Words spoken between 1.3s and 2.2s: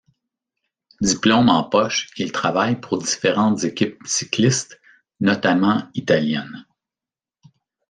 en poche,